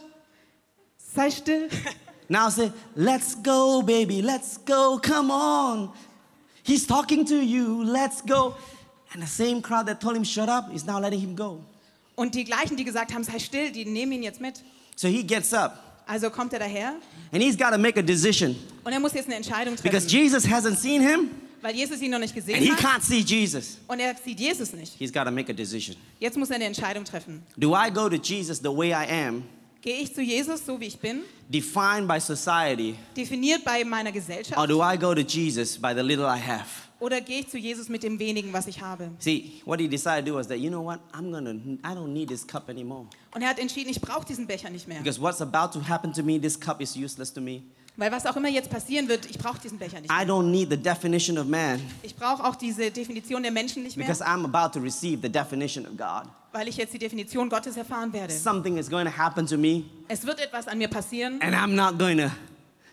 [0.96, 1.68] Sei still.
[2.28, 5.92] Now say, Let's go, baby, let's go, come on.
[6.62, 8.54] He's talking to you, let's go.
[9.14, 11.60] And the same crowd that told him, Shut up, is now letting him go.
[12.16, 14.62] Und die gleichen, die gesagt haben, sei still, die nehmen ihn jetzt mit.
[14.96, 16.96] So he gets up Also kommt er daher
[17.32, 20.22] and he's got to make a decision und er muss jetzt eine Entscheidung because treffen,
[20.22, 21.30] Jesus hasn't seen him
[21.62, 23.78] weil Jesus ihn noch nicht and gesehen he hat can't see Jesus.
[23.88, 24.92] und er sieht Jesus nicht.
[24.98, 25.96] He's got to make a decision.
[26.20, 27.42] Jetzt muss er eine Entscheidung treffen.
[27.56, 29.44] Do I go to Jesus the way I am,
[29.80, 34.12] Gehe ich zu Jesus, so wie ich bin, defined by society, definiert bei meiner or
[34.12, 36.83] Gesellschaft, do I go to Jesus by the little I have?
[37.04, 39.10] Oder gehe ich zu Jesus mit dem wenigen, was ich habe?
[39.18, 41.00] See, what he decided to do was that, you know what?
[41.12, 43.06] I'm going to, I don't need this cup anymore.
[43.34, 44.98] Und er hat entschieden, ich brauche diesen Becher nicht mehr.
[44.98, 47.62] Because what's about to happen to me, this cup is useless to me.
[47.96, 50.26] Weil was auch immer jetzt passieren wird, ich brauche diesen Becher nicht I mehr.
[50.34, 54.06] don't need the definition of man Ich brauche auch diese Definition der Menschen nicht mehr,
[54.06, 56.24] because I'm about to receive the definition of God.
[56.52, 58.32] weil ich jetzt die Definition Gottes erfahren werde.
[58.32, 61.74] Something is going to happen to me, Es wird etwas an mir passieren and I'm
[61.76, 62.30] not going to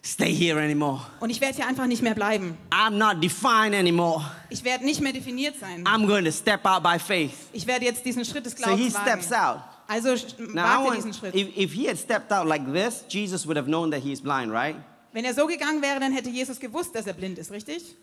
[0.04, 1.02] stay here anymore.
[1.20, 2.58] und ich werde hier einfach nicht mehr bleiben.
[2.72, 4.24] I'm not defined anymore.
[4.50, 5.86] Ich werde nicht mehr definiert sein.
[5.86, 7.34] I'm going to step out by faith.
[7.54, 9.44] Ich werde jetzt diesen Schritt des So he Glaubens steps wagen.
[9.58, 9.62] out.
[9.88, 10.16] Also
[10.54, 11.36] Now, wagt diesen Schritt.
[11.36, 14.52] if, if he had stepped out like this, Jesus would have known that he's blind,
[14.52, 14.76] right?
[15.14, 17.96] Wenn er so gegangen wäre, dann hätte Jesus gewusst, dass er blind ist, richtig?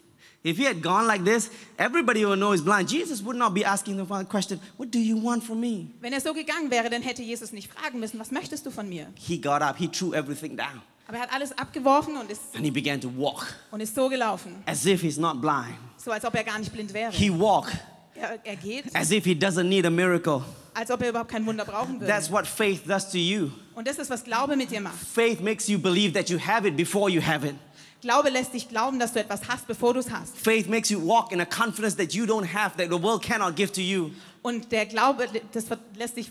[0.45, 2.91] If he had gone like this, everybody would know he's blind.
[2.93, 5.89] Jesus would not be asking the question, What do you want from me?
[6.01, 8.89] Wenn er so gegangen wäre, dann hätte Jesus nicht fragen müssen, was möchtest du von
[8.89, 9.09] mir?
[9.17, 12.65] He got up, he threw everything down, Aber er hat alles abgeworfen und ist, and
[12.65, 15.75] he began to walk und ist so gelaufen, as if he's not blind.
[15.97, 17.11] so als ob er gar nicht blind wäre.
[17.13, 17.75] He walked
[18.15, 20.43] Er, er geht, as if he doesn't need a miracle.
[20.75, 22.07] als ob er überhaupt kein Wunder brauchen würde.
[22.13, 23.51] That's what faith does to you.
[23.75, 24.97] Und das ist, was Glaube mit dir macht.
[24.99, 27.55] Faith makes you believe that you have it before you have it.
[28.03, 30.37] Glaube lässt dich glauben, dass du etwas hast, bevor du es hast.
[30.37, 33.57] Faith makes you walk in a confidence that you don't have, that the world cannot
[33.57, 34.11] give to you.
[34.43, 35.65] Und der Glaube, das
[35.97, 36.31] lässt dich,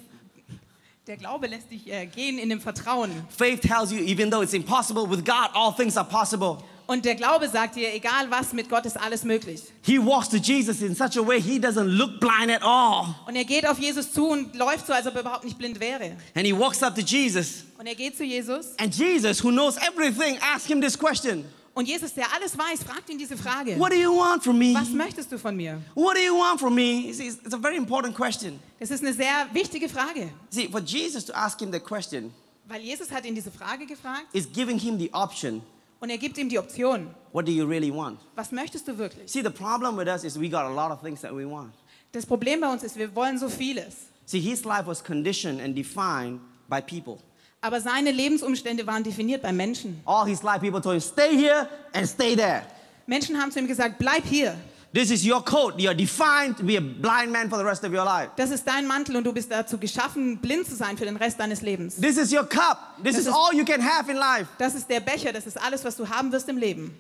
[1.08, 3.12] der Glaube lässt dich äh, gehen in dem Vertrauen.
[3.30, 6.58] Faith tells you, even though it's impossible, with God, all things are possible.
[6.86, 9.62] Und der Glaube sagt dir, egal was, mit Gott ist alles möglich.
[9.84, 13.16] He walks to Jesus in such a way he doesn't look blind at all.
[13.26, 15.80] Und er geht auf Jesus zu und läuft so, als ob er überhaupt nicht blind
[15.80, 16.18] wäre.
[16.36, 17.64] And he walks up to Jesus.
[17.78, 18.78] Und er geht zu Jesus.
[18.78, 21.46] And Jesus, who knows everything, asks him this question
[21.78, 23.78] Und Jesus, der alles weiß, fragt ihn diese Frage.
[23.78, 24.74] What do you want from me?
[24.74, 25.80] Was möchtest du von mir?
[25.94, 27.08] What do you want from me?
[27.08, 28.60] It's a very important question.
[28.80, 30.32] Das ist eine sehr wichtige Frage.
[30.50, 32.34] See, for Jesus to ask him the question
[32.68, 35.62] Weil Jesus hat ihn diese Frage gefragt is giving him the option
[36.00, 37.12] und er gibt ihm die Option.
[37.32, 38.18] what do you really want?
[38.36, 39.30] Was möchtest du wirklich?
[39.32, 41.76] See, the problem with us is we got a lot of things that we want.
[42.12, 44.08] Das Problem bei uns ist, wir wollen so vieles.
[44.26, 47.20] See, his life was conditioned and defined by people.
[47.68, 50.00] Aber seine Lebensumstände waren definiert bei Menschen.
[50.06, 52.62] All his life, people told him, stay here and stay there.
[53.08, 54.56] Menschen haben zu ihm gesagt, bleib hier.
[54.94, 55.76] This is your code.
[55.78, 58.30] You're defined to be a blind man for the rest of your life.
[58.38, 61.42] Das ist dein Mantel und du bist dazu geschaffen, blind zu sein für den Rest
[61.42, 61.98] deines Lebens.
[61.98, 62.78] This is your cup.
[63.04, 64.48] This Das is ist- all you can have in life.
[64.58, 66.96] Das ist der Becher, das ist alles, was du haben wirst im Leben.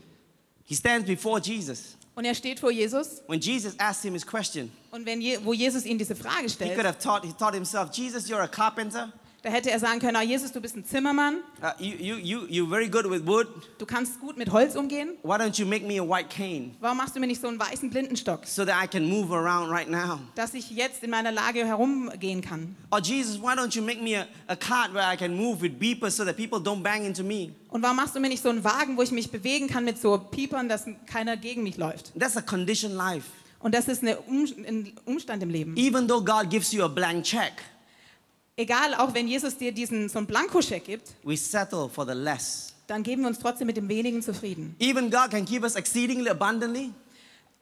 [0.65, 1.95] He stands before Jesus.
[2.13, 5.53] Und er steht vor Jesus When Jesus asked him his question, und wenn Je wo
[5.53, 8.47] Jesus ihm diese Frage he stellt, could have taught, he taught himself, Jesus, you're a
[8.49, 9.13] carpenter.
[9.47, 12.67] Da hätte er sagen können, ah, Jesus, du bist ein Zimmermann, Uh, you, you, you,
[12.67, 13.47] very good with wood.
[13.79, 15.13] du kannst gut mit Holz umgehen.
[15.23, 17.59] Why don't you make me a white cane Warum machst du mir nicht so einen
[17.59, 20.19] weißen Blindenstock, so that I can move around right now?
[20.35, 22.75] dass ich jetzt in meiner Lage herumgehen kann?
[22.91, 25.79] Or Jesus, why don't you make me a, a cart where I can move with
[25.79, 27.53] beepers so that people don't bang into me?
[27.69, 29.97] Und warum machst du mir nicht so einen Wagen, wo ich mich bewegen kann mit
[29.99, 32.11] so Piepern, dass keiner gegen mich läuft?
[32.19, 33.25] That's a conditioned life.
[33.59, 35.75] Und das ist eine um ein Umstand im Leben.
[35.77, 37.53] Even though God gives you a blank check,
[38.59, 42.73] Egal, auch wenn Jesus dir diesen so einen Blankoscheck gibt, we settle for the less.
[42.87, 44.75] dann geben wir uns trotzdem mit dem wenigen zufrieden.
[44.79, 46.91] Even God can give us exceedingly abundantly,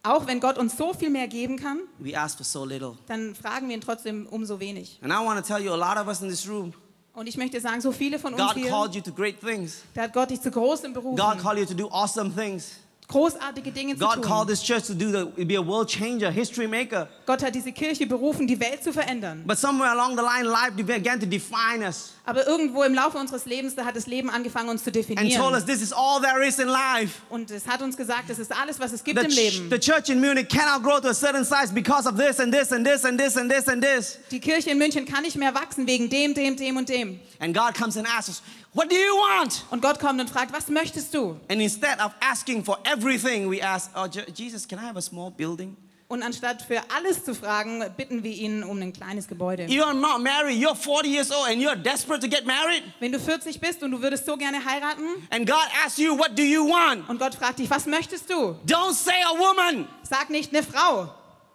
[0.03, 2.93] Auch wenn Gott uns so viel mehr geben kann, we ask for so little.
[3.07, 4.99] dann fragen wir ihn trotzdem umso wenig.
[5.01, 6.73] And I want to tell you, a lot of us in this room,
[7.13, 9.81] Und ich möchte sagen, so viele von uns God hier, called you to great things.
[9.95, 12.71] da hat Gott dich zu großem berufen, God called you to do awesome things.
[13.15, 14.47] Großartige Dinge zu God called tun.
[14.47, 17.07] this church to do the, be a world changer, history maker.
[17.25, 19.43] Gott hat diese Kirche berufen, die Welt zu verändern.
[19.45, 22.14] But somewhere along the line, life began to define us.
[22.25, 25.65] Aber irgendwo im Laufe unseres Lebens, da hat das Leben angefangen, uns zu us definieren.
[25.65, 27.21] this is all there is in life.
[27.29, 29.69] Und es hat uns gesagt, das ist alles, was es gibt The, im Leben.
[29.69, 32.71] the church in Munich cannot grow to a certain size because of this and this
[32.71, 34.17] and this and this and this and this.
[34.31, 37.19] Die Kirche in München kann nicht mehr wachsen wegen dem, dem, dem und dem.
[37.39, 38.41] And God comes and asks us,
[38.73, 39.63] What do you want?
[39.69, 41.39] Und Gott kommt und fragt, was möchtest du?
[41.49, 45.01] And instead of asking for everything, we ask, Oh, Je- Jesus, can I have a
[45.01, 45.77] small building?
[46.07, 49.63] Und anstatt für alles zu fragen, bitten wir ihn um ein kleines Gebäude.
[49.63, 52.83] You're not married, you're 40 years old, and you're desperate to get married.
[52.99, 56.37] Wenn du 40 bist und du würdest so gerne heiraten And God asks you, What
[56.37, 57.09] do you want?
[57.09, 58.55] und Gott fragt dich, was möchtest du?
[58.67, 59.87] Don't say a woman.
[60.03, 61.09] Sag nicht eine Frau,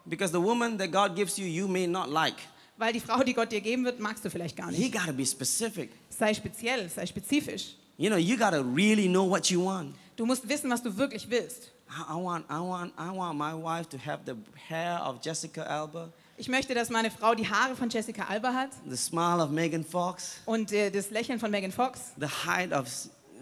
[0.04, 2.34] Because the woman that God gives you, you may not like.
[2.76, 4.92] weil die Frau, die Gott dir geben wird, magst du vielleicht gar You nicht.
[4.92, 5.90] gotta be specific.
[6.08, 7.76] Sei speziell, sei spezifisch.
[7.98, 9.94] You know, you gotta really know what you want.
[10.20, 11.70] Du musst wissen, was du wirklich willst.
[11.88, 14.34] I, I want, I want, I want my wife to have the
[14.68, 18.68] hair of Jessica Alba, Ich möchte, dass meine Frau die Haare von Jessica Alba hat
[18.86, 22.86] the smile of Megan Fox, und äh, das Lächeln von Megan Fox the height of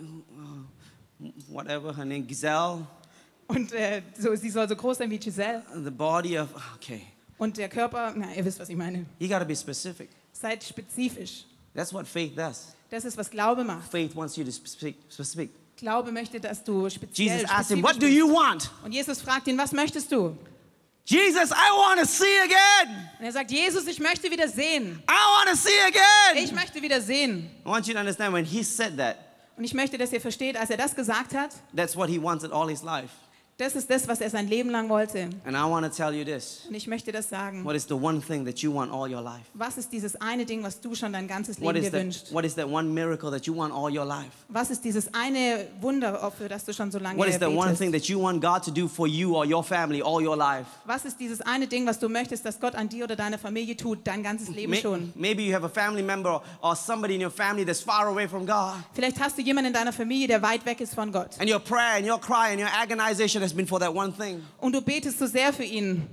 [0.01, 2.87] uh, whatever her name, Giselle,
[3.49, 6.49] und äh, so, sie soll so groß sein wie Giselle the body of.
[6.77, 7.03] Okay,
[7.39, 9.05] und der Körper, na, ihr wisst, was ich meine.
[9.19, 10.11] you gotta be specific.
[10.33, 11.45] Seid spezifisch.
[11.75, 12.69] That's what faith does.
[12.89, 13.91] Das ist, was Glaube macht.
[13.91, 15.51] Faith wants you to speak specific.
[15.79, 19.47] Glaube möchte, dass du speziell Jesus asked him, "What do you want?" Und Jesus fragt
[19.47, 20.37] ihn, was möchtest du?
[21.07, 23.09] Jesus, I want to see again.
[23.19, 25.03] Und er sagt, Jesus, ich möchte wieder sehen.
[25.09, 26.45] I want to see again.
[26.45, 27.51] Ich möchte wieder sehen.
[27.65, 29.17] I want you to understand when he said that,
[29.57, 32.53] Und ich möchte, dass ihr versteht, als er das gesagt hat, that's what he wanted
[32.53, 33.09] all his life.
[33.59, 35.31] Das ist das, was er sein Leben lang wollte.
[35.45, 36.61] And I want to tell you this.
[36.69, 37.65] Und ich möchte das sagen.
[37.65, 39.47] What is the one thing that you want all your life?
[39.53, 42.33] Was ist dieses eine Ding, was du schon dein ganzes Leben dir wünschst?
[42.33, 44.31] what is that one miracle that you want all your life?
[44.49, 47.73] Was ist dieses eine Wunder, für das du schon so lange What is that one
[47.73, 47.81] betest?
[47.81, 50.67] thing that you want God to do for you or your family all your life?
[50.85, 53.77] Was ist dieses eine Ding, was du möchtest, dass Gott an dir oder deiner Familie
[53.77, 55.13] tut, dein ganzes Leben schon?
[55.17, 58.47] Maybe you have a family member or somebody in your family that's far away from
[58.47, 58.75] God.
[58.93, 61.31] Vielleicht hast du jemanden in deiner Familie, der weit weg ist von Gott.
[61.41, 64.43] And your prayer and your cry and your agonization has been for that one thing.
[64.61, 66.07] Und du betest so sehr für ihn.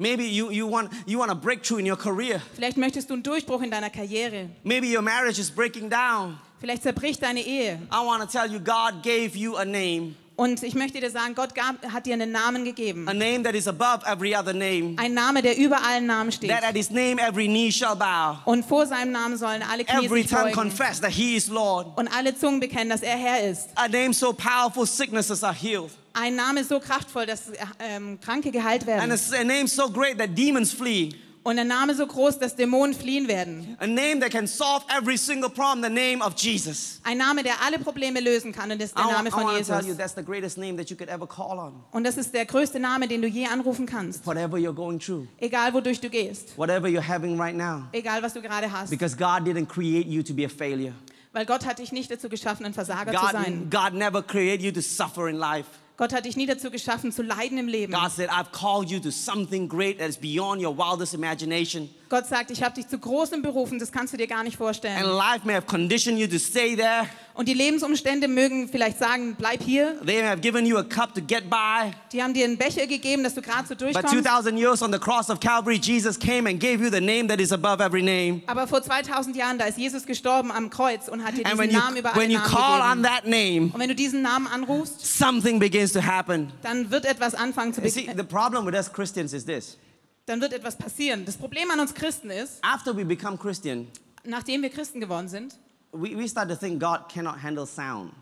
[0.00, 2.40] Maybe you, you, want, you want a breakthrough in your career.
[2.54, 4.48] Vielleicht möchtest du einen Durchbruch in deiner Karriere.
[4.62, 6.38] Maybe your marriage is breaking down.
[6.60, 7.80] Vielleicht zerbricht deine Ehe.
[7.90, 11.34] I want to tell you, God gave you a name, Und ich möchte dir sagen,
[11.34, 13.08] Gott gab, hat dir einen Namen gegeben.
[13.08, 14.94] a name that is above every other name.
[14.98, 16.48] Ein Name, der über allen Namen steht.
[16.50, 20.06] That at his name every knee shall bow, Und vor seinem Namen sollen alle Knie
[20.06, 20.52] every sich beugen.
[20.52, 21.88] confess that he is Lord.
[21.98, 23.68] Und alle Zungen bekennen, dass er Herr ist.
[23.74, 25.90] A name so powerful, sicknesses are healed.
[26.20, 27.44] Ein Name so kraftvoll, dass
[27.78, 29.12] ähm, Kranke geheilt And werden.
[29.12, 31.10] a, a name so great that demons flee.
[31.44, 33.76] Und ein Name so groß, dass Dämonen fliehen werden.
[33.80, 37.00] A name that can solve every single problem, the name of Jesus.
[37.04, 38.70] Ein Name, der alle Probleme lösen kann.
[38.70, 39.96] Und das ist der I, Name von tell you, Jesus.
[39.96, 41.82] that's the greatest name that you could ever call on.
[41.92, 44.26] Und das ist der größte Name, den du je anrufen kannst.
[44.26, 46.58] Whatever you're going through, Egal, wodurch du gehst.
[46.58, 47.84] whatever you're having right now.
[47.92, 48.90] Egal, was du gerade hast.
[48.90, 50.92] Because God didn't create you to be a failure.
[51.32, 53.70] Weil Gott hat dich nicht dazu geschaffen, ein Versager zu God, sein.
[53.70, 55.68] God never created you to suffer in life.
[55.98, 57.92] Gott hat dich nie dazu geschaffen, zu leiden im Leben.
[57.92, 61.90] God said, I've called you to something great that is beyond your wildest imagination.
[62.08, 64.58] Gott sagt, ich habe dich zu großem berufen, das kannst du dir gar nicht And
[64.58, 65.02] vorstellen.
[65.04, 67.08] life may have conditioned you to stay there.
[67.38, 69.96] Und die Lebensumstände mögen vielleicht sagen, bleib hier.
[70.04, 71.92] They have given you a cup to get by.
[72.12, 74.12] Die haben dir einen Becher gegeben, dass du gerade so But durchkommst.
[74.12, 77.38] 2,000 years on the cross of Calvary, Jesus came and gave you the name that
[77.40, 78.42] is above every name.
[78.48, 81.96] Aber vor 2000 Jahren, da ist Jesus gestorben am Kreuz und hat dir diesen Namen
[81.98, 83.30] über alle Namen gegeben.
[83.30, 86.52] name, Und wenn du diesen Namen anrufst, something begins to happen.
[86.62, 89.78] dann wird etwas anfangen zu You see, be- the problem with us Christians is this.
[90.26, 91.24] dann wird etwas passieren.
[91.24, 93.86] Das Problem an uns Christen ist, After we become Christian,
[94.24, 95.54] nachdem wir Christen geworden sind,
[95.92, 98.12] we, we start to think God cannot handle sound.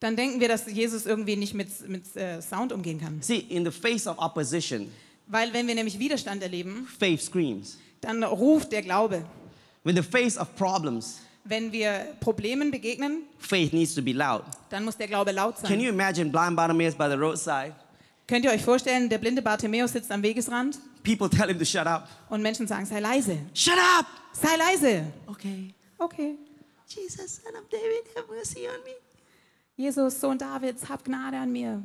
[0.00, 3.20] dann denken wir, dass Jesus irgendwie nicht mit, mit äh, Sound umgehen kann.
[3.22, 4.90] See, in the face of opposition,
[5.28, 7.78] Weil wenn wir nämlich Widerstand erleben, faith screams.
[8.00, 9.24] dann ruft der Glaube.
[9.84, 14.42] When the face of problems, Wenn wir Problemen begegnen, faith needs to be loud.
[14.70, 15.80] dann muss der Glaube laut Can sein.
[15.80, 17.74] you imagine blind Bartimaeus by the roadside?
[18.28, 21.86] Könnt ihr euch vorstellen, der blinde Bartimäus sitzt am Wegesrand People tell him to shut
[21.86, 22.08] up.
[22.30, 24.06] und Menschen sagen, sei leise, Shut up!
[24.32, 25.04] sei leise.
[25.26, 25.74] Okay.
[25.98, 26.36] Okay.
[26.94, 28.92] Jesus, son of David, have mercy on me.
[29.76, 31.82] Jesus, Sohn Davids, hab Gnade an mir.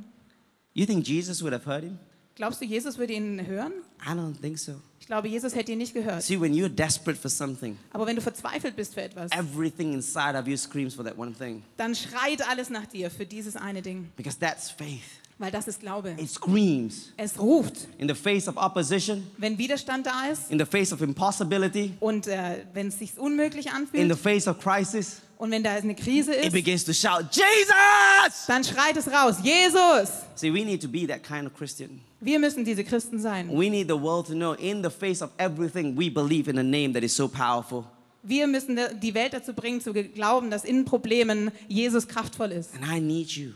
[0.74, 2.00] You think Jesus would have heard him?
[2.36, 3.74] Glaubst du, Jesus würde ihn hören?
[4.06, 4.80] I don't think so.
[5.00, 6.22] Ich glaube, Jesus hätte ihn nicht gehört.
[6.22, 10.38] See, when you're desperate for something, Aber wenn du verzweifelt bist für etwas, everything inside
[10.38, 11.64] of you screams for that one thing.
[11.78, 14.12] dann schreit alles nach dir für dieses eine Ding.
[14.18, 15.02] Because that's faith.
[15.40, 16.16] Weil das ist Glaube.
[16.18, 17.14] It screams.
[17.16, 17.88] Es ruft.
[18.00, 22.26] In the face of opposition, Wenn Widerstand da ist in the face of impossibility, und
[22.26, 25.94] äh, wenn es sich unmöglich in anfühlt the face of crisis, und wenn da eine
[25.94, 28.48] Krise it ist, begins to shout, Jesus!
[28.48, 30.10] dann schreit es raus, Jesus!
[30.34, 32.02] See, we need to be that kind of Christian.
[32.20, 33.48] Wir müssen diese Christen sein.
[33.50, 36.64] We need the world to know in the face of everything, we believe in a
[36.64, 37.84] name that is so powerful.
[38.24, 42.72] Wir müssen die Welt dazu bringen, zu glauben, dass in Problemen Jesus kraftvoll ist.
[42.74, 43.52] And I need you.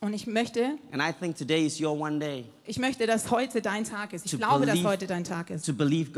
[0.00, 3.60] Und ich möchte, And I think today is your one day ich möchte, dass heute
[3.60, 4.26] dein Tag ist.
[4.26, 5.68] Ich glaube, dass believe- heute dein Tag ist.
[5.68, 6.14] right.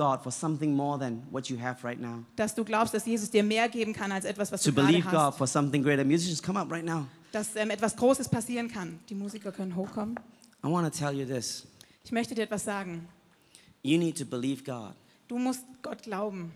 [2.36, 4.88] Dass du glaubst, dass Jesus dir mehr geben kann als etwas, was To du gerade
[4.92, 5.38] believe God hast.
[5.38, 6.04] for something greater.
[6.04, 7.06] Musicians, come up right now.
[7.32, 8.98] Dass ähm, etwas Großes passieren kann.
[9.08, 10.16] Die Musiker können hochkommen.
[10.62, 11.66] I want to tell you this.
[12.04, 13.08] Ich möchte dir etwas sagen.
[13.82, 14.92] You need to believe God,
[15.26, 16.52] Du musst Gott glauben,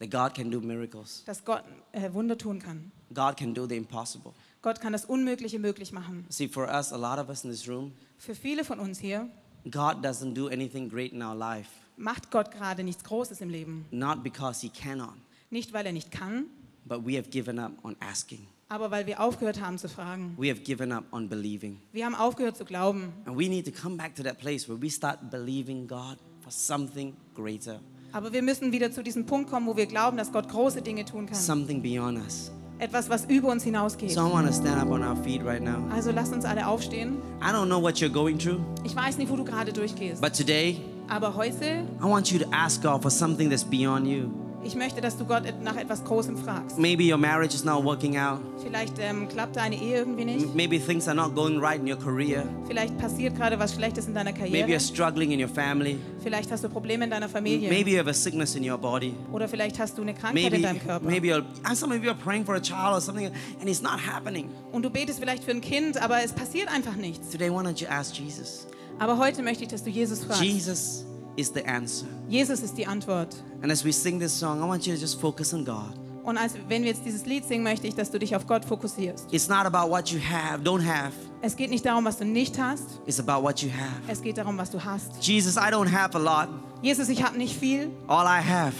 [0.00, 1.22] that God can do miracles.
[1.26, 2.90] dass Gott äh, Wunder tun kann.
[3.14, 4.32] God can do the impossible.
[4.66, 6.24] Gott kann das Unmögliche möglich machen.
[6.28, 9.28] See, for us, a lot of us in this room, Für viele von uns hier
[9.70, 13.84] God doesn't do anything great in our life, macht Gott gerade nichts Großes im Leben.
[13.92, 15.14] not because He cannot,
[15.50, 16.46] Nicht, weil er nicht kann,
[16.84, 18.44] but we have given up on asking.
[18.68, 20.34] aber weil wir aufgehört haben zu fragen.
[20.36, 21.78] We have given up on believing.
[21.92, 23.12] Wir haben aufgehört zu glauben.
[23.24, 26.50] And we need to come back to that place where we start believing God for
[26.50, 27.78] something greater,
[28.10, 31.04] Aber wir müssen wieder zu diesem Punkt kommen, wo wir glauben, dass Gott große Dinge
[31.04, 31.36] tun kann.
[31.36, 32.50] something beyond us.
[32.78, 34.10] Etwas, was über uns hinausgeht.
[34.12, 35.78] So I want to stand up on our feet right now.
[35.94, 37.16] Also lasst uns alle aufstehen.
[37.40, 40.20] I don't know what you're going through, Ich weiß nicht, wo du gerade durchgehst.
[40.20, 44.28] but today Aber heute, I want you to ask God for something that's beyond you.
[44.66, 46.78] Ich möchte, dass du Gott nach etwas Großem fragst.
[46.78, 48.40] Maybe your marriage is not working out.
[48.62, 50.54] Vielleicht ähm, klappt deine Ehe irgendwie nicht.
[50.54, 52.44] Maybe things are not going right in your career.
[52.66, 54.68] Vielleicht passiert gerade was Schlechtes in deiner Maybe Karriere.
[54.68, 55.98] you're struggling in your family.
[56.22, 57.68] Vielleicht hast du Probleme in deiner Familie.
[57.68, 59.14] Maybe you have a sickness in your body.
[59.32, 61.06] Oder vielleicht hast du eine Krankheit Maybe, in deinem Körper.
[61.06, 63.26] maybe you're, some of you are praying for a child or something,
[63.60, 64.50] and it's not happening.
[64.72, 67.30] Und du betest vielleicht für ein Kind, aber es passiert einfach nichts.
[67.30, 68.66] Today, why don't you ask Jesus?
[68.98, 70.42] Aber heute möchte ich, dass du Jesus fragst.
[70.42, 72.06] Jesus is the answer.
[72.28, 73.36] Jesus ist die Antwort.
[73.62, 75.92] And as we sing this song, I want you to just focus on God.
[76.24, 78.64] Und als, wenn wir jetzt dieses Lied singen, möchte ich, dass du dich auf Gott
[78.64, 79.32] fokussierst.
[79.32, 81.12] It's not about what you have, don't have.
[81.40, 83.00] Es geht nicht darum, was du nicht hast.
[83.06, 84.10] It's about what you have.
[84.10, 85.12] Es geht darum, was du hast.
[85.20, 86.48] Jesus, I don't have a lot.
[86.82, 87.90] Jesus, ich habe nicht viel.
[88.08, 88.74] All I have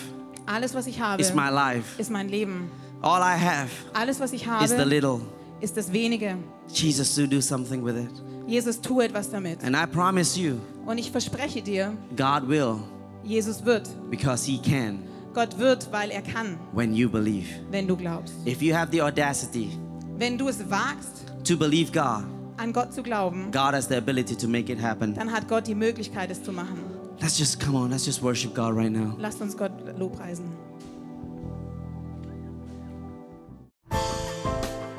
[0.47, 2.01] Alles, was ich habe, is my life.
[2.01, 2.69] ist mein Leben.
[3.03, 5.21] All I have Alles, was ich is the habe, little.
[5.61, 6.37] Ist das Wenige.
[6.69, 8.11] Jesus, do do something with it.
[8.47, 9.63] Jesus, tu etwas damit.
[9.65, 12.77] And I promise you, Und ich verspreche dir, God will
[13.25, 13.89] Jesus wird.
[14.11, 14.99] because He can
[15.35, 17.47] Gott wird, weil er kann, when you believe.
[17.71, 18.35] wenn du glaubst.
[18.47, 19.71] If you have the audacity
[20.19, 22.25] Wenn du es wagst, to believe God,
[22.57, 25.15] an Gott zu glauben, God has the ability to make it happen.
[25.15, 26.79] dann hat Gott die Möglichkeit, es zu machen.
[27.21, 29.15] Let's just come on, let's just worship God right now.
[29.19, 30.45] Lasst uns Gott lobpreisen.